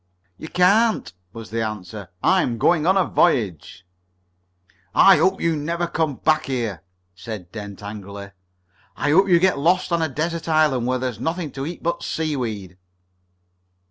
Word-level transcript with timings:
"You 0.39 0.47
can't!" 0.47 1.13
was 1.31 1.51
the 1.51 1.61
answer. 1.61 2.09
"I'm 2.23 2.57
going 2.57 2.87
on 2.87 2.97
a 2.97 3.05
voyage!" 3.05 3.85
"I 4.95 5.17
hope 5.17 5.39
you 5.39 5.55
never 5.55 5.85
come 5.85 6.15
back 6.15 6.47
here!" 6.47 6.81
said 7.13 7.51
Dent 7.51 7.83
angrily. 7.83 8.31
"I 8.97 9.11
hope 9.11 9.29
you 9.29 9.37
get 9.37 9.59
lost 9.59 9.93
on 9.93 10.01
a 10.01 10.09
desert 10.09 10.49
island 10.49 10.87
where 10.87 10.97
there's 10.97 11.19
nothing 11.19 11.51
to 11.51 11.67
eat 11.67 11.83
but 11.83 12.01
seaweed!" 12.01 12.79